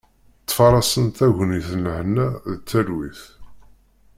Ttfarasen 0.43 1.05
tagnit 1.17 1.67
n 1.75 1.81
lehna 1.85 2.27
d 2.55 2.59
talwit. 2.69 3.21